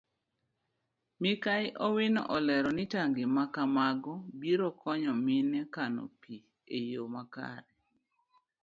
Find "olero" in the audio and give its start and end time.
2.35-2.69